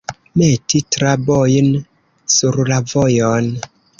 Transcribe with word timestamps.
Meti 0.41 0.79
trabojn 0.95 1.69
sur 2.37 2.57
la 2.73 2.83
vojon. 2.95 3.53